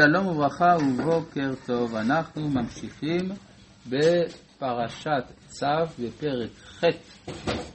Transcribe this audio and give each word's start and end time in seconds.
שלום 0.00 0.26
וברכה 0.26 0.76
ובוקר 0.80 1.50
טוב, 1.66 1.94
אנחנו 1.94 2.48
ממשיכים 2.48 3.28
בפרשת 3.86 5.24
צו 5.46 5.66
בפרק 5.98 6.50
ח' 6.50 6.84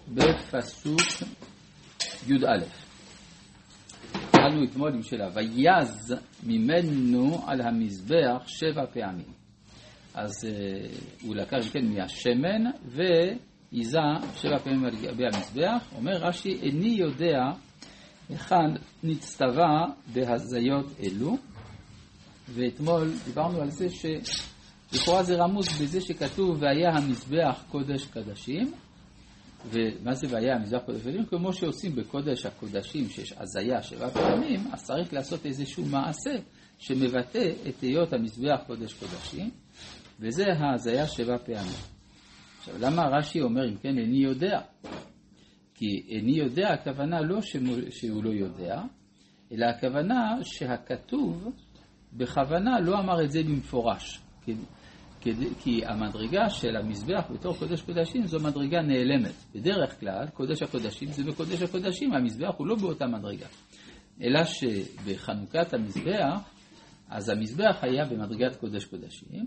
בפסוק 0.07 1.01
י"א. 2.27 2.65
התחלנו 4.13 4.63
אתמול 4.63 4.93
עם 4.93 5.03
שאלה, 5.03 5.27
ויז 5.33 6.15
ממנו 6.43 7.43
על 7.47 7.61
המזבח 7.61 8.47
שבע 8.47 8.85
פעמים. 8.93 9.33
אז 10.13 10.31
uh, 10.43 11.25
הוא 11.25 11.35
לקח 11.35 11.57
כן 11.73 11.85
מהשמן 11.85 12.71
ועיזה 12.85 13.99
שבע 14.35 14.57
פעמים 14.57 14.85
על 14.85 14.95
גבי 14.95 15.23
המזבח. 15.25 15.87
אומר 15.95 16.17
רש"י, 16.17 16.59
איני 16.61 16.89
יודע 16.89 17.39
היכן 18.29 18.73
נצטווה 19.03 19.85
בהזיות 20.13 20.85
אלו. 21.03 21.37
ואתמול 22.49 23.11
דיברנו 23.25 23.61
על 23.61 23.69
זה 23.69 23.87
שלכאורה 23.89 25.23
זה 25.23 25.35
רמוז 25.35 25.81
בזה 25.81 26.01
שכתוב 26.01 26.57
והיה 26.61 26.89
המזבח 26.89 27.63
קודש 27.71 28.05
קדשים 28.05 28.73
ומה 29.69 30.13
זה 30.13 30.27
והיה 30.29 30.55
המזבח 30.55 30.79
קודש 30.85 31.01
קדשים? 31.01 31.25
כמו 31.25 31.53
שעושים 31.53 31.95
בקודש 31.95 32.45
הקודשים 32.45 33.09
שיש 33.09 33.33
הזיה 33.37 33.81
שבע 33.81 34.09
פעמים 34.09 34.59
אז 34.71 34.83
צריך 34.83 35.13
לעשות 35.13 35.45
איזשהו 35.45 35.85
מעשה 35.85 36.35
שמבטא 36.77 37.51
את 37.69 37.81
היות 37.81 38.13
המזבח 38.13 38.59
קודש 38.67 38.93
קודשים 38.93 39.49
וזה 40.19 40.43
ההזיה 40.59 41.07
שבע 41.07 41.37
פעמים. 41.37 41.79
עכשיו 42.59 42.75
למה 42.79 43.03
רש"י 43.17 43.41
אומר 43.41 43.69
אם 43.69 43.77
כן 43.77 43.97
איני 43.97 44.23
יודע? 44.23 44.61
כי 45.75 45.85
איני 46.07 46.37
יודע 46.37 46.73
הכוונה 46.73 47.21
לא 47.21 47.41
שהוא 47.89 48.23
לא 48.23 48.29
יודע 48.29 48.81
אלא 49.51 49.65
הכוונה 49.65 50.37
שהכתוב 50.43 51.47
בכוונה 52.17 52.79
לא 52.79 52.99
אמר 52.99 53.23
את 53.23 53.31
זה 53.31 53.43
במפורש, 53.43 54.21
כי, 54.45 54.53
כי, 55.59 55.85
המדרגה 55.85 56.49
של 56.49 56.75
המזבח 56.75 57.31
בתור 57.33 57.57
קודש 57.57 57.81
קודשים 57.81 58.27
זו 58.27 58.39
מדרגה 58.39 58.81
נעלמת. 58.81 59.33
בדרך 59.55 59.99
כלל, 59.99 60.27
קודש 60.33 60.61
הקודשים 60.61 61.07
זה 61.07 61.23
בקודש 61.23 61.61
הקודשים, 61.61 62.13
המזבח 62.13 62.53
הוא 62.57 62.67
לא 62.67 62.75
באותה 62.75 63.07
מדרגה. 63.07 63.45
אלא 64.21 64.43
שבחנוכת 64.43 65.73
המזבח, 65.73 66.39
אז 67.09 67.29
המזבח 67.29 67.77
היה 67.81 68.05
במדרגת 68.05 68.55
קודש 68.55 68.85
קודשים, 68.85 69.45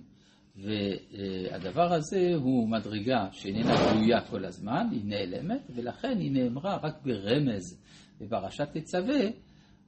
והדבר 0.57 1.93
הזה 1.93 2.35
הוא 2.35 2.69
מדרגה 2.69 3.29
שאיננה 3.33 3.75
גלויה 3.93 4.21
כל 4.21 4.45
הזמן, 4.45 4.87
היא 4.91 5.05
נעלמת, 5.05 5.71
ולכן 5.75 6.19
היא 6.19 6.33
נאמרה 6.33 6.77
רק 6.83 6.95
ברמז 7.05 7.83
בפרשת 8.21 8.69
תצווה, 8.73 9.21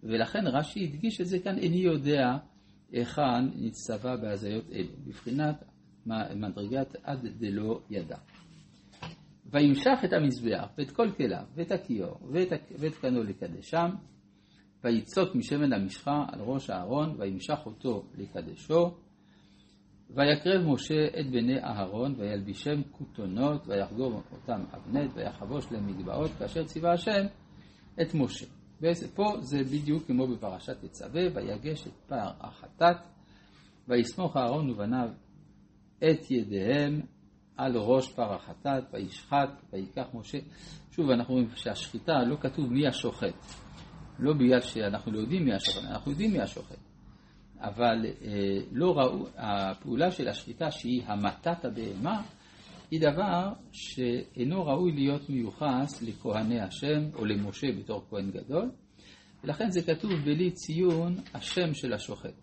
ולכן 0.02 0.46
רש"י 0.46 0.84
הדגיש 0.84 1.20
את 1.20 1.26
זה 1.26 1.38
כאן, 1.38 1.58
איני 1.58 1.76
יודע 1.76 2.36
היכן 2.92 3.44
נצטווה 3.56 4.16
בהזיות 4.16 4.64
אלו, 4.72 4.88
בבחינת 5.06 5.64
מדרגת 6.36 6.96
עד 7.02 7.26
דלא 7.38 7.80
ידע. 7.90 8.16
וימשך 9.46 9.98
את 10.04 10.12
המזבח 10.12 10.68
ואת 10.78 10.90
כל 10.90 11.10
כליו 11.16 11.44
ואת 11.54 11.72
הכיור 11.72 12.18
ואת, 12.32 12.48
ואת 12.78 12.94
קנו 12.94 13.22
לקדשם 13.22 13.90
ויצוק 14.84 15.34
משמן 15.34 15.72
המשחה 15.72 16.24
על 16.32 16.40
ראש 16.40 16.70
הארון 16.70 17.14
וימשך 17.18 17.58
אותו 17.66 18.04
לקדשו 18.18 18.94
ויקרב 20.10 20.66
משה 20.66 21.06
את 21.20 21.30
בני 21.30 21.58
אהרון 21.64 22.14
וילבישם 22.18 22.82
כותונות 22.90 23.66
ויחגור 23.66 24.22
אותם 24.32 24.64
אבנט 24.74 25.10
ויחבוש 25.14 25.72
להם 25.72 25.86
מגבעות 25.86 26.30
כאשר 26.38 26.64
ציווה 26.64 26.92
השם 26.92 27.26
את 28.02 28.14
משה. 28.14 28.59
ופה 28.82 29.32
זה 29.40 29.58
בדיוק 29.58 30.06
כמו 30.06 30.26
בפרשת 30.26 30.84
תצווה, 30.84 31.22
ויגש 31.34 31.86
את 31.86 31.92
פער 32.06 32.32
החטאת, 32.40 32.96
ויסמוך 33.88 34.36
אהרון 34.36 34.70
ובניו 34.70 35.08
את 35.98 36.30
ידיהם 36.30 37.00
על 37.56 37.76
ראש 37.76 38.12
פר 38.12 38.34
החטאת, 38.34 38.84
וישחט, 38.92 39.50
ויקח 39.72 40.06
משה. 40.14 40.38
שוב, 40.90 41.10
אנחנו 41.10 41.34
רואים 41.34 41.48
שהשחיטה 41.54 42.12
לא 42.26 42.36
כתוב 42.40 42.72
מי 42.72 42.86
השוחט. 42.86 43.34
לא 44.18 44.32
בגלל 44.32 44.60
שאנחנו 44.60 45.12
לא 45.12 45.18
יודעים 45.18 45.44
מי 45.44 45.54
השוחט, 45.54 45.84
אנחנו 45.84 46.10
יודעים 46.10 46.32
מי 46.32 46.40
השוחט. 46.40 46.78
אבל 47.60 48.06
אה, 48.06 48.30
לא 48.72 48.98
ראו, 48.98 49.26
הפעולה 49.36 50.10
של 50.10 50.28
השחיטה 50.28 50.70
שהיא 50.70 51.02
המתת 51.06 51.64
הבהמה, 51.64 52.22
היא 52.90 53.00
דבר 53.00 53.52
שאינו 53.72 54.66
ראוי 54.66 54.92
להיות 54.92 55.30
מיוחס 55.30 56.02
לכהני 56.02 56.60
השם 56.60 57.02
או 57.14 57.24
למשה 57.24 57.66
בתור 57.78 58.04
כהן 58.10 58.30
גדול, 58.30 58.70
ולכן 59.44 59.70
זה 59.70 59.82
כתוב 59.82 60.12
בלי 60.12 60.50
ציון 60.50 61.16
השם 61.34 61.74
של 61.74 61.92
השוחט. 61.92 62.34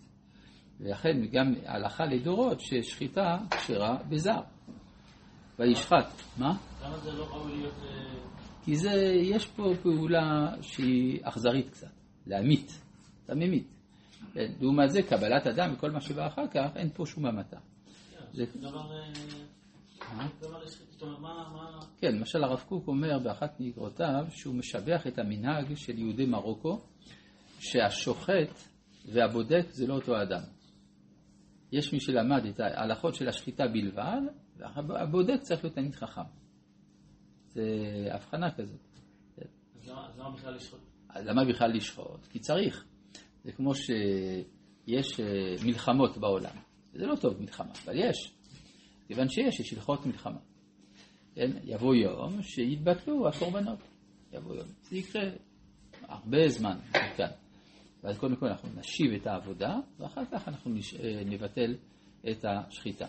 ולכן 0.80 1.26
גם 1.32 1.54
הלכה 1.66 2.06
לדורות 2.06 2.60
ששחיטה 2.60 3.38
כשרה 3.52 3.98
בזר. 4.10 4.42
וישחט. 5.60 6.08
מה? 6.38 6.58
למה 6.84 6.98
זה 6.98 7.12
לא 7.12 7.24
ראוי 7.24 7.58
להיות... 7.58 7.74
אה, 7.84 8.18
כי 8.66 8.76
זה, 8.76 8.92
יש 9.22 9.46
פה 9.48 9.74
פעולה 9.84 10.54
שהיא 10.62 11.20
אכזרית 11.24 11.70
קצת, 11.70 11.88
להמית, 12.26 12.82
אתה 13.26 13.36
ממית. 13.36 13.68
לעומת 14.36 14.92
זה, 14.92 15.02
קבלת 15.02 15.48
אדם 15.48 15.74
וכל 15.74 15.92
מה 15.92 16.02
שבא 16.02 16.28
אחר 16.28 16.48
כך, 16.48 16.70
אין 16.76 16.90
פה 16.94 17.06
שום 17.06 17.26
המתה. 17.26 17.58
כן, 18.12 18.26
זה 18.34 18.46
דבר... 18.60 18.92
כן, 21.98 22.16
למשל 22.16 22.44
הרב 22.44 22.64
קוק 22.68 22.88
אומר 22.88 23.20
באחת 23.20 23.60
מאגרותיו 23.60 24.26
שהוא 24.30 24.56
משבח 24.56 25.08
את 25.08 25.20
המנהג 25.20 25.76
של 25.76 26.00
יהודי 26.00 26.26
מרוקו 26.26 26.82
שהשוחט 27.60 28.60
והבודק 29.06 29.66
זה 29.70 29.88
לא 29.88 29.94
אותו 29.94 30.22
אדם. 30.22 30.42
יש 31.72 31.94
מי 31.94 32.00
שלמד 32.00 32.46
את 32.46 32.60
ההלכות 32.60 33.16
של 33.16 33.28
השחיטה 33.28 33.64
בלבד, 33.68 34.22
והבודק 34.88 35.42
צריך 35.42 35.64
להיות 35.64 35.76
תלמיד 35.76 35.96
חכם. 35.96 36.22
זה 37.50 37.64
הבחנה 38.12 38.52
כזאת. 38.52 38.80
אז 39.80 40.18
למה 40.18 40.32
בכלל 40.32 40.56
לשחוט? 40.56 40.80
למה 41.16 41.46
בכלל 41.46 41.72
לשחוט? 41.74 42.28
כי 42.28 42.40
צריך. 42.40 42.86
זה 43.44 43.52
כמו 43.52 43.76
שיש 43.76 45.20
אה, 45.20 45.26
מלחמות 45.66 46.18
בעולם. 46.18 46.56
זה 46.94 47.06
לא 47.06 47.16
טוב 47.16 47.42
מלחמה, 47.42 47.72
אבל 47.86 47.96
יש. 47.98 48.37
כיוון 49.08 49.30
שיש, 49.30 49.60
יש 49.60 49.74
הלכות 49.74 50.06
מלחמה. 50.06 50.40
כן? 51.36 51.52
יבוא 51.64 51.96
יום 51.96 52.42
שיתבטלו 52.42 53.28
הקורבנות. 53.28 53.80
יבוא 54.34 54.56
יום. 54.56 54.68
זה 54.82 54.98
יקרה 54.98 55.24
הרבה 56.02 56.48
זמן 56.48 56.78
מכאן. 56.90 57.30
ואז 58.04 58.18
קודם 58.18 58.36
כל 58.36 58.48
אנחנו 58.48 58.70
נשיב 58.76 59.12
את 59.14 59.28
העבודה, 59.28 59.76
ואחר 60.00 60.26
כך 60.32 60.48
אנחנו 60.48 60.72
נש... 60.72 60.94
אה, 60.94 61.22
נבטל 61.26 61.76
את 62.30 62.46
השחיטה. 62.46 63.06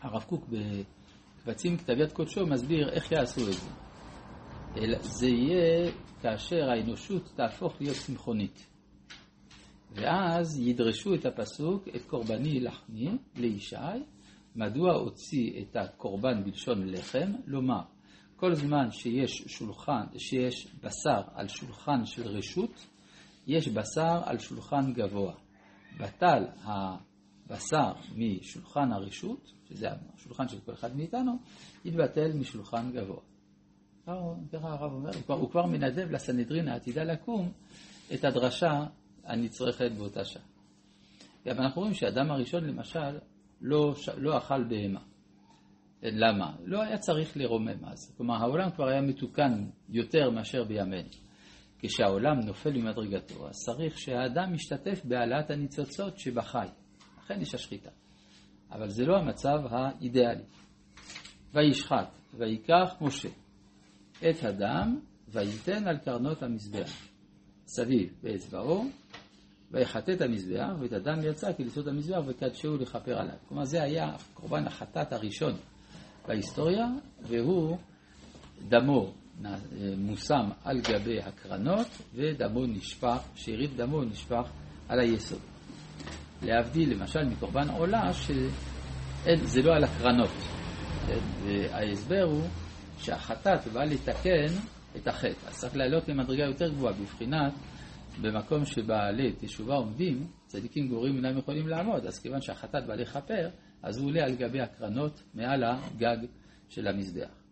הרב 0.00 0.22
קוק 0.22 0.48
בקבצים 0.48 1.76
כתב 1.76 1.92
יד 1.98 2.12
קודשו 2.12 2.46
מסביר 2.46 2.90
איך 2.90 3.12
יעשו 3.12 3.40
את 3.48 3.52
זה. 3.52 3.70
זה 5.00 5.26
יהיה 5.26 5.92
כאשר 6.22 6.70
האנושות 6.70 7.32
תהפוך 7.36 7.80
להיות 7.80 7.96
צמחונית. 7.96 8.66
ואז 9.94 10.60
ידרשו 10.60 11.14
את 11.14 11.26
הפסוק, 11.26 11.88
את 11.96 12.04
קורבני 12.04 12.60
לחמי 12.60 13.18
לישי, 13.36 13.76
מדוע 14.54 14.92
הוציא 14.92 15.62
את 15.62 15.76
הקורבן 15.76 16.44
בלשון 16.44 16.88
לחם? 16.88 17.32
לומר, 17.46 17.82
כל 18.36 18.54
זמן 18.54 18.90
שיש 18.90 19.42
שולחן, 19.46 20.04
שיש 20.18 20.74
בשר 20.82 21.20
על 21.34 21.48
שולחן 21.48 22.06
של 22.06 22.28
רשות, 22.28 22.86
יש 23.46 23.68
בשר 23.68 24.20
על 24.24 24.38
שולחן 24.38 24.92
גבוה. 24.92 25.34
בטל 26.00 26.44
הבשר 26.62 27.92
משולחן 28.16 28.92
הרשות, 28.92 29.52
שזה 29.68 29.88
השולחן 30.14 30.48
של 30.48 30.60
כל 30.60 30.72
אחד 30.72 30.96
מאיתנו, 30.96 31.38
יתבטל 31.84 32.32
משולחן 32.32 32.92
גבוה. 32.92 33.20
ככה 34.52 34.68
הרב 34.68 34.92
אומר, 34.92 35.14
הוא 35.14 35.22
כבר, 35.22 35.34
הוא 35.34 35.50
כבר 35.50 35.66
מנדב 35.66 36.10
לסנהדרין 36.10 36.68
העתידה 36.68 37.04
לקום 37.04 37.52
את 38.14 38.24
הדרשה 38.24 38.86
הנצרכת 39.24 39.90
באותה 39.98 40.24
שעה. 40.24 40.42
גם 41.46 41.58
אנחנו 41.58 41.80
רואים 41.80 41.94
שהאדם 41.94 42.30
הראשון 42.30 42.64
למשל 42.64 43.18
לא, 43.60 43.94
לא 44.16 44.38
אכל 44.38 44.64
בהמה. 44.64 45.00
למה? 46.02 46.52
לא 46.64 46.82
היה 46.82 46.98
צריך 46.98 47.36
לרומם 47.36 47.84
אז. 47.84 48.14
כלומר, 48.16 48.34
העולם 48.34 48.70
כבר 48.70 48.88
היה 48.88 49.00
מתוקן 49.00 49.66
יותר 49.88 50.30
מאשר 50.30 50.64
בימינו. 50.64 51.08
כשהעולם 51.78 52.40
נופל 52.40 52.72
ממדרגתו, 52.72 53.48
אז 53.48 53.54
צריך 53.66 53.98
שהאדם 53.98 54.54
ישתתף 54.54 55.04
בהעלאת 55.04 55.50
הניצוצות 55.50 56.18
שבחי. 56.18 56.66
לכן 57.18 57.40
יש 57.40 57.54
השחיטה. 57.54 57.90
אבל 58.72 58.88
זה 58.88 59.04
לא 59.04 59.16
המצב 59.16 59.58
האידיאלי. 59.70 60.44
וישחט, 61.54 62.18
ויקח 62.34 62.94
משה 63.00 63.28
את 64.30 64.44
הדם, 64.44 65.00
וייתן 65.28 65.88
על 65.88 65.98
קרנות 65.98 66.42
המזבח, 66.42 67.08
סביב 67.66 68.14
באצבעו, 68.22 68.84
ויחטא 69.74 70.12
את 70.12 70.20
המזבח, 70.20 70.68
ואת 70.80 70.92
הדם 70.92 71.18
יצא 71.22 71.52
כליסות 71.52 71.86
המזבח 71.86 72.20
וקדשהו 72.26 72.76
לכפר 72.76 73.18
עליו. 73.18 73.34
כלומר, 73.48 73.64
זה 73.64 73.82
היה 73.82 74.12
קורבן 74.34 74.66
החטאת 74.66 75.12
הראשון 75.12 75.52
בהיסטוריה, 76.28 76.86
והוא 77.22 77.76
דמו 78.68 79.12
מושם 79.98 80.50
על 80.64 80.80
גבי 80.80 81.20
הקרנות, 81.20 81.86
ודמו 82.14 82.66
נשפך, 82.66 83.18
שארית 83.34 83.76
דמו 83.76 84.04
נשפך 84.04 84.50
על 84.88 85.00
היסוד. 85.00 85.38
להבדיל 86.42 86.92
למשל 86.92 87.24
מקורבן 87.24 87.68
עולה, 87.68 88.12
שזה 88.12 89.62
לא 89.62 89.74
על 89.74 89.84
הקרנות. 89.84 90.30
כן? 91.06 91.18
וההסבר 91.44 92.22
הוא 92.22 92.42
שהחטאת 92.98 93.66
בא 93.72 93.84
לתקן 93.84 94.54
את 94.96 95.08
החטא. 95.08 95.48
אז 95.48 95.58
צריך 95.58 95.76
לעלות 95.76 96.08
למדרגה 96.08 96.44
יותר 96.44 96.68
גבוהה, 96.68 96.92
בבחינת 96.92 97.52
במקום 98.22 98.64
שבעלי 98.64 99.32
תשובה 99.40 99.74
עומדים, 99.74 100.26
צדיקים 100.46 100.88
גורים 100.88 101.16
אינם 101.16 101.38
יכולים 101.38 101.68
לעמוד, 101.68 102.06
אז 102.06 102.18
כיוון 102.18 102.40
שהחטאת 102.40 102.86
בא 102.86 102.94
לכפר, 102.94 103.48
אז 103.82 103.98
הוא 103.98 104.08
עולה 104.08 104.24
על 104.24 104.34
גבי 104.34 104.60
הקרנות 104.60 105.22
מעל 105.34 105.64
הגג 105.64 106.16
של 106.68 106.88
המזבח. 106.88 107.44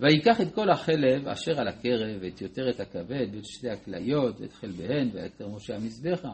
ויקח 0.00 0.40
את 0.40 0.54
כל 0.54 0.70
החלב 0.70 1.28
אשר 1.28 1.60
על 1.60 1.68
הקרב, 1.68 2.18
ואת 2.20 2.40
יותרת 2.40 2.80
הכבד, 2.80 3.26
ואת 3.34 3.44
שתי 3.44 3.70
הכליות, 3.70 4.40
ואת 4.40 4.52
חלביהן, 4.52 5.08
ויקטר 5.12 5.48
משה 5.48 5.76
המזבחה, 5.76 6.32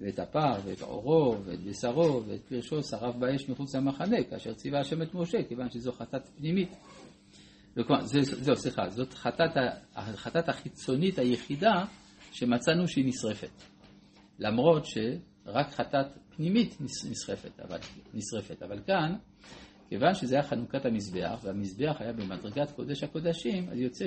ואת 0.00 0.18
הפר, 0.18 0.52
ואת 0.64 0.80
עורו, 0.80 1.36
ואת 1.44 1.60
בשרו, 1.60 2.22
ואת 2.26 2.40
פרשו, 2.48 2.82
שרף 2.82 3.14
באש 3.14 3.48
מחוץ 3.48 3.74
למחנה, 3.74 4.16
כאשר 4.30 4.54
ציווה 4.54 4.80
השם 4.80 5.02
את 5.02 5.14
משה, 5.14 5.38
כיוון 5.48 5.70
שזו 5.70 5.92
חטאת 5.92 6.28
פנימית. 6.38 6.76
זהו, 8.02 8.56
סליחה, 8.56 8.88
זאת 8.88 9.14
חטאת, 9.14 10.48
החיצונית 10.48 11.18
היחידה 11.18 11.84
שמצאנו 12.32 12.88
שהיא 12.88 13.04
נשרפת. 13.08 13.62
למרות 14.38 14.84
שרק 14.86 15.70
חטאת 15.70 16.06
פנימית 16.36 16.78
נשרפת, 17.10 17.60
אבל, 17.60 17.78
נשרפת. 18.14 18.62
אבל 18.62 18.80
כאן, 18.86 19.16
כיוון 19.88 20.14
שזה 20.14 20.34
היה 20.34 20.42
חנוכת 20.42 20.86
המזבח, 20.86 21.38
והמזבח 21.42 21.96
היה 22.00 22.12
במדרגת 22.12 22.70
קודש 22.70 23.02
הקודשים, 23.02 23.68
אז 23.68 23.78
יוצא 23.78 24.04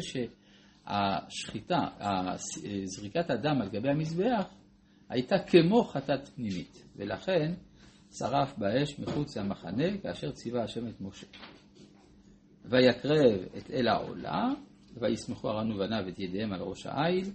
שהשחיטה, 0.87 1.87
זריקת 2.85 3.29
הדם 3.29 3.61
על 3.61 3.69
גבי 3.69 3.89
המזבח, 3.89 4.45
הייתה 5.09 5.35
כמו 5.47 5.83
חטאת 5.83 6.29
פנימית, 6.29 6.83
ולכן 6.95 7.53
שרף 8.11 8.57
באש 8.57 8.99
מחוץ 8.99 9.37
למחנה, 9.37 9.97
כאשר 10.03 10.31
ציווה 10.31 10.63
השם 10.63 10.87
את 10.87 11.01
משה. 11.01 11.27
ויקרב 12.65 13.41
את 13.57 13.71
אל 13.71 13.87
העולה, 13.87 14.47
וישמחו 14.97 15.49
ארון 15.49 15.71
ובניו 15.71 16.09
את 16.09 16.19
ידיהם 16.19 16.53
על 16.53 16.61
ראש 16.61 16.85
העיל, 16.85 17.25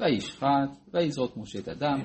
וישחט, 0.00 0.76
ויזרוק 0.94 1.36
משה 1.36 1.58
את 1.58 1.68
הדם. 1.68 2.00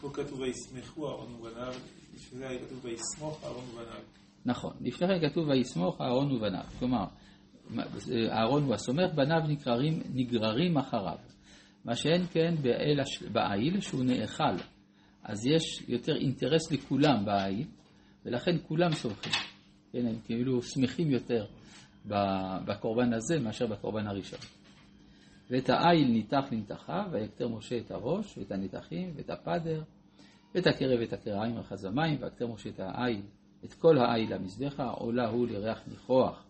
פה 0.00 0.10
כתוב 0.12 0.40
וישמחו 0.40 1.08
אהרון 1.08 1.34
ובניו, 1.34 1.74
לפני 2.14 2.38
זה 2.38 2.48
היה 2.48 2.58
כתוב 2.58 2.84
ויסמוך 2.84 3.44
אהרון 3.44 3.64
ובניו. 3.64 4.02
נכון, 4.44 4.72
לפני 4.80 5.08
כן 5.08 5.28
כתוב 5.28 5.48
ויסמוך 5.48 6.00
אהרון 6.00 6.32
ובניו. 6.32 6.64
כלומר, 6.78 7.04
אהרון 8.30 8.62
הוא 8.62 8.74
הסומך, 8.74 9.14
בניו 9.14 9.40
נגררים, 9.48 10.02
נגררים 10.14 10.78
אחריו. 10.78 11.18
מה 11.84 11.96
שאין 11.96 12.26
כן 12.32 12.54
בעיל 13.32 13.80
שהוא 13.80 14.04
נאכל. 14.04 14.56
אז 15.24 15.46
יש 15.46 15.82
יותר 15.88 16.16
אינטרס 16.16 16.72
לכולם 16.72 17.24
בעיל, 17.24 17.66
ולכן 18.24 18.56
כולם 18.68 18.92
סומכים. 18.92 19.32
כן, 19.92 20.06
הם 20.06 20.16
כאילו 20.24 20.62
שמחים 20.62 21.10
יותר 21.10 21.44
בקורבן 22.66 23.12
הזה 23.12 23.38
מאשר 23.38 23.66
בקורבן 23.66 24.06
הראשון. 24.06 24.59
ואת 25.50 25.70
העיל 25.70 26.08
ניתח 26.08 26.44
לנתחה, 26.50 27.04
ויקטר 27.12 27.48
משה 27.48 27.78
את 27.78 27.90
הראש, 27.90 28.38
ואת 28.38 28.52
הנתחים, 28.52 29.12
ואת 29.16 29.30
הפדר, 29.30 29.82
ואת 30.54 30.66
הקרב 30.66 31.00
ואת 31.00 31.12
הקרעיים 31.12 31.56
על 31.56 31.62
חזמיים, 31.62 32.22
ויקטר 32.22 32.46
משה 32.46 32.68
את 32.68 32.80
העיל, 32.80 33.22
את 33.64 33.74
כל 33.74 33.98
העיל 33.98 34.34
למזבחה, 34.34 34.84
עולה 34.84 35.28
הוא 35.28 35.48
לריח 35.48 35.80
ניחוח, 35.88 36.44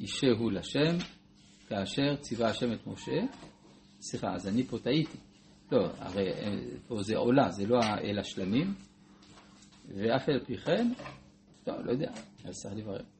אישה 0.00 0.30
הוא 0.38 0.52
לשם, 0.52 0.96
כאשר 1.68 2.16
ציווה 2.16 2.48
השם 2.48 2.72
את 2.72 2.86
משה. 2.86 3.20
סליחה, 4.00 4.34
אז 4.34 4.48
אני 4.48 4.62
פה 4.62 4.78
טעיתי. 4.78 5.18
לא, 5.72 5.86
הרי 5.98 6.30
פה 6.86 7.02
זה 7.02 7.16
עולה, 7.16 7.50
זה 7.50 7.66
לא 7.66 7.78
האל 7.82 8.18
השלמים, 8.18 8.74
ואף 9.88 10.28
על 10.28 10.44
פי 10.44 10.56
כן, 10.56 10.92
טוב, 11.64 11.76
לא 11.80 11.92
יודע, 11.92 12.10
אז 12.44 12.54
צריך 12.54 12.74
לברר. 12.76 13.17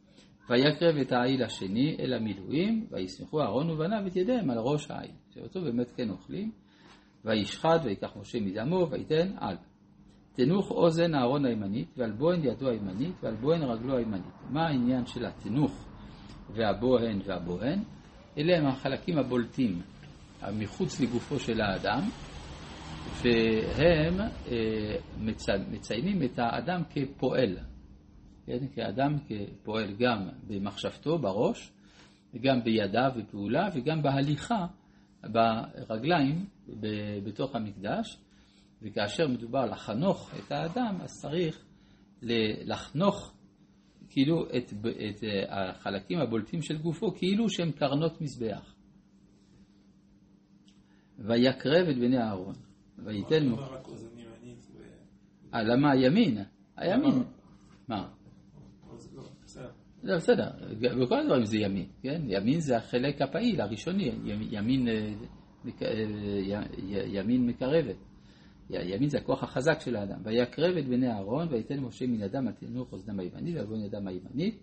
ויקרב 0.50 0.96
את 0.96 1.12
העיל 1.12 1.42
השני 1.42 1.96
אל 2.00 2.12
המילואים, 2.12 2.86
וישמחו 2.90 3.40
אהרון 3.40 3.70
ובניו 3.70 4.06
את 4.06 4.16
ידיהם 4.16 4.50
על 4.50 4.58
ראש 4.58 4.90
העיל. 4.90 5.14
שאותו 5.34 5.60
באמת 5.60 5.90
כן 5.90 6.10
אוכלים, 6.10 6.50
וישחט 7.24 7.80
ויקח 7.84 8.16
משה 8.16 8.40
מדמו, 8.40 8.90
ויתן 8.90 9.32
על. 9.36 9.56
תנוך 10.32 10.70
אוזן 10.70 11.14
אהרון 11.14 11.44
הימנית, 11.44 11.88
ועל 11.96 12.12
בוהן 12.12 12.44
ידו 12.44 12.68
הימנית, 12.68 13.14
ועל 13.22 13.34
בוהן 13.34 13.62
רגלו 13.62 13.96
הימנית. 13.96 14.34
מה 14.50 14.66
העניין 14.66 15.06
של 15.06 15.26
התנוך 15.26 15.88
והבוהן 16.50 17.20
והבוהן? 17.24 17.78
אלה 18.38 18.58
הם 18.58 18.66
החלקים 18.66 19.18
הבולטים 19.18 19.82
מחוץ 20.52 21.00
לגופו 21.00 21.38
של 21.38 21.60
האדם, 21.60 22.00
והם 23.22 24.20
אה, 24.20 24.96
מציינים 25.70 26.22
את 26.22 26.38
האדם 26.38 26.82
כפועל. 26.90 27.56
כן, 28.48 28.66
כאדם 28.74 29.16
כפועל 29.18 29.94
גם 29.98 30.28
במחשבתו, 30.46 31.18
בראש, 31.18 31.72
וגם 32.34 32.64
בידיו 32.64 33.10
בפעולה, 33.16 33.68
וגם 33.74 34.02
בהליכה 34.02 34.66
ברגליים 35.22 36.46
בתוך 37.24 37.54
המקדש, 37.54 38.18
וכאשר 38.82 39.28
מדובר 39.28 39.66
לחנוך 39.66 40.34
את 40.38 40.52
האדם, 40.52 40.98
אז 41.00 41.10
צריך 41.20 41.64
לחנוך 42.64 43.34
כאילו 44.08 44.46
את, 44.46 44.72
את 45.08 45.24
החלקים 45.48 46.18
הבולטים 46.18 46.62
של 46.62 46.78
גופו, 46.78 47.14
כאילו 47.14 47.50
שהם 47.50 47.72
קרנות 47.72 48.20
מזבח. 48.20 48.74
ויקרב 51.18 51.88
את 51.88 51.96
בני 51.96 52.18
אהרון, 52.18 52.54
וייתן... 52.98 53.46
למה 55.52 55.90
הימין? 55.90 56.38
הימין. 56.76 57.22
מה? 57.88 58.17
לא, 60.02 60.16
בסדר, 60.16 60.50
בכל 60.80 61.20
הדברים 61.20 61.44
זה 61.44 61.58
ימין, 61.58 61.86
כן? 62.02 62.22
ימין 62.26 62.60
זה 62.60 62.76
החלק 62.76 63.22
הפעיל, 63.22 63.60
הראשוני, 63.60 64.10
ימין, 64.50 64.88
אה, 64.88 65.12
אה, 65.82 66.02
ימין 67.06 67.46
מקרבת. 67.46 67.96
ימין 68.70 69.08
זה 69.08 69.18
הכוח 69.18 69.42
החזק 69.42 69.80
של 69.80 69.96
האדם. 69.96 70.20
ויקרב 70.24 70.76
את 70.76 70.88
בני 70.88 71.10
אהרון, 71.10 71.48
ויתן 71.50 71.80
משה 71.80 72.06
מן 72.06 72.22
אדם 72.22 72.48
על 72.48 72.54
תנוך 72.54 72.92
אוזנם 72.92 73.20
הימנית, 73.20 73.56
ועל 73.56 73.66
בון 73.66 73.84
אדם 73.84 74.06
הימנית, 74.06 74.62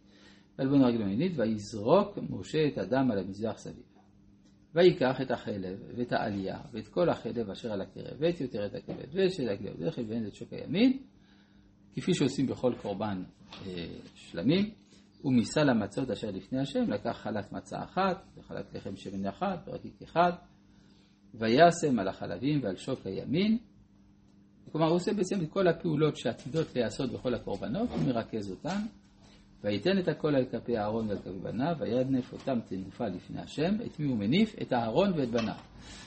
ועל 0.57 0.67
בון 0.67 0.81
הרגל 0.81 1.03
ויזרוק 1.35 2.17
משה 2.29 2.67
את 2.67 2.77
הדם 2.77 3.11
על 3.11 3.19
המזרח 3.19 3.57
סביב. 3.57 3.83
ויקח 4.75 5.21
את 5.21 5.31
החלב, 5.31 5.79
ואת 5.95 6.13
העלייה, 6.13 6.59
ואת 6.73 6.87
כל 6.87 7.09
החלב 7.09 7.49
אשר 7.49 7.71
על 7.71 7.81
הקרב, 7.81 8.17
ואת 8.19 8.41
את 8.41 8.75
הכבד, 8.75 9.05
הכלב, 9.51 10.09
ואין 10.09 10.27
את 10.27 10.35
שוק 10.35 10.53
הימין, 10.53 10.97
כפי 11.93 12.13
שעושים 12.13 12.47
בכל 12.47 12.73
קורבן 12.81 13.23
אה, 13.67 13.85
שלמים. 14.15 14.84
ומסל 15.25 15.69
המצות 15.69 16.09
אשר 16.09 16.31
לפני 16.31 16.59
השם 16.59 16.91
לקח 16.91 17.17
חלת 17.23 17.51
מצה 17.51 17.83
אחת 17.83 18.25
וחלת 18.37 18.73
לחם 18.73 18.95
שמן 18.95 19.25
אחד 19.25 19.57
ורקיק 19.67 20.01
אחד 20.03 20.31
וישם 21.33 21.99
על 21.99 22.07
החלבים 22.07 22.63
ועל 22.63 22.75
שוק 22.75 22.99
הימין 23.05 23.57
כלומר 24.71 24.87
הוא 24.87 24.95
עושה 24.95 25.13
בעצם 25.13 25.41
את 25.41 25.49
כל 25.49 25.67
הפעולות 25.67 26.17
שעתידות 26.17 26.75
להיעשות 26.75 27.11
בכל 27.11 27.33
הקורבנות 27.33 27.89
הוא 27.89 27.99
מרכז 28.07 28.51
אותן 28.51 28.81
ויתן 29.63 29.99
את 29.99 30.07
הכל 30.07 30.35
על 30.35 30.45
כפי 30.45 30.77
אהרון 30.77 31.07
ועל 31.07 31.17
כפי 31.17 31.39
בניו 31.43 31.75
וידנף 31.79 32.33
אותם 32.33 32.59
תנופה 32.69 33.07
לפני 33.07 33.41
השם 33.41 33.75
את 33.85 33.99
מי 33.99 34.05
הוא 34.05 34.17
מניף? 34.17 34.55
את 34.61 34.73
אהרון 34.73 35.13
ואת 35.15 35.29
בניו 35.29 35.55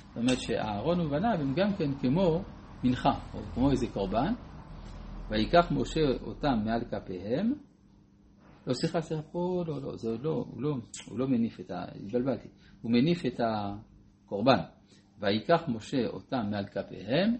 זאת 0.08 0.16
אומרת 0.16 0.40
שאהרון 0.40 1.00
ובניו 1.00 1.38
הם 1.40 1.54
גם 1.54 1.72
כן 1.72 1.94
כמו 2.00 2.42
מנחה 2.84 3.18
או 3.34 3.38
כמו 3.54 3.70
איזה 3.70 3.86
קורבן 3.86 4.32
ויקח 5.30 5.70
משה 5.70 6.00
אותם 6.22 6.58
מעל 6.64 6.80
כפיהם 6.84 7.52
לא, 8.68 8.74
סליחה, 8.74 9.00
סליחה, 9.00 9.22
פה 9.22 9.64
לא, 9.66 9.82
לא, 9.82 9.96
זה 9.96 10.08
עוד 10.08 10.22
לא, 10.22 10.46
הוא 10.50 10.62
לא, 10.62 10.76
הוא 11.08 11.18
לא 11.18 11.28
מניף 11.28 11.60
את 11.60 11.70
ה... 11.70 11.84
התבלבלתי. 12.04 12.48
הוא 12.82 12.92
מניף 12.92 13.26
את 13.26 13.40
הקורבן. 13.40 14.58
ויקח 15.20 15.62
משה 15.68 16.06
אותם 16.06 16.46
מעל 16.50 16.66
כפיהם, 16.66 17.36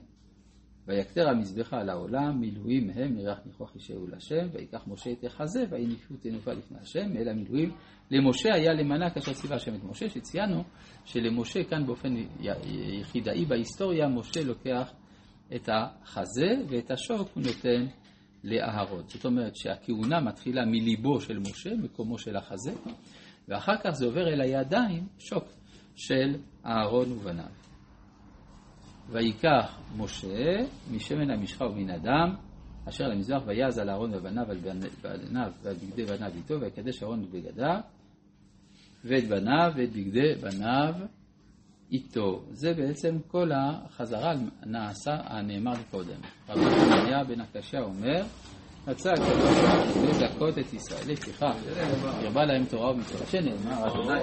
ויקטר 0.87 1.29
המזבחה 1.29 1.81
על 1.81 1.91
העולם, 1.91 2.41
מילואים 2.41 2.91
הם 2.91 3.15
מריח 3.15 3.39
ניחוח 3.47 3.77
ישעו 3.77 4.07
לשם, 4.07 4.49
ויקח 4.53 4.85
משה 4.87 5.13
את 5.13 5.25
החזה, 5.25 5.65
ויניפו 5.71 6.15
תנופה 6.17 6.53
לפני 6.53 6.79
השם, 6.79 7.17
אל 7.17 7.29
המילואים. 7.29 7.73
למשה 8.11 8.55
היה 8.55 8.73
למנה 8.73 9.11
כאשר 9.11 9.33
ציווה 9.33 9.57
השם 9.57 9.75
את 9.75 9.85
משה, 9.85 10.09
שציינו 10.09 10.65
שלמשה 11.05 11.65
כאן 11.65 11.87
באופן 11.87 12.15
יחידאי 13.01 13.45
בהיסטוריה, 13.45 14.09
משה 14.09 14.45
לוקח 14.45 14.93
את 15.55 15.69
החזה 15.69 16.55
ואת 16.69 16.91
השוק 16.91 17.29
הוא 17.35 17.43
נותן 17.43 17.87
לאהרון. 18.45 19.03
זאת 19.07 19.25
אומרת 19.25 19.57
שהכהונה 19.57 20.21
מתחילה 20.21 20.65
מליבו 20.65 21.21
של 21.21 21.39
משה, 21.39 21.75
מקומו 21.75 22.19
של 22.19 22.37
החזה, 22.37 22.73
ואחר 23.49 23.77
כך 23.85 23.91
זה 23.91 24.07
עובר 24.07 24.29
אל 24.29 24.41
הידיים, 24.41 25.07
שוק, 25.19 25.45
של 25.97 26.37
אהרון 26.67 27.13
ובניו. 27.13 27.51
ויקח 29.11 29.81
משה 29.97 30.57
משמן 30.91 31.31
המשחה 31.31 31.65
ומן 31.65 31.91
הדם, 31.91 32.35
אשר 32.89 33.09
למזבח 33.09 33.43
ויעז 33.47 33.79
על 33.79 33.91
אהרון 33.91 34.15
ובניו 34.15 34.51
על 34.51 34.59
בניו 34.59 35.53
ועל 35.63 35.75
בגדי 35.75 36.05
בניו 36.05 36.33
איתו, 36.35 36.61
ויקדש 36.61 37.03
אהרון 37.03 37.23
את 37.25 37.31
בגדיו, 37.31 37.81
ואת 39.05 39.29
בניו 39.29 39.73
ואת 39.77 39.93
בגדי 39.93 40.35
בניו 40.35 40.95
איתו. 41.93 42.43
זה 42.51 42.75
בעצם 42.75 43.19
כל 43.29 43.51
החזרה 43.55 44.33
נעשה 44.67 45.17
הנאמר 45.25 45.75
קודם. 45.91 46.21
רבי 46.49 46.71
חנניה 46.71 47.25
בן 47.25 47.41
הקשה 47.41 47.79
אומר, 47.81 48.23
רצה 48.89 49.13
הקדוש 49.13 49.59
לזכות 50.09 50.59
את 50.59 50.75
ישראל, 50.75 51.13
לפיכך 51.13 51.55
הרבה 52.25 52.45
להם 52.45 52.65
תורה 52.65 52.91
ומצוות, 52.91 53.29
שנאמר, 53.29 53.87
אדוני, 53.87 54.21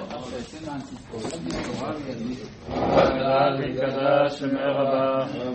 שמי 4.30 4.58
רבה 4.58 5.26